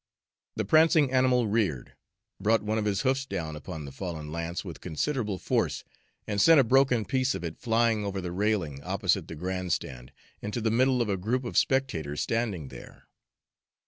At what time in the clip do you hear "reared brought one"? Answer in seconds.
1.45-2.79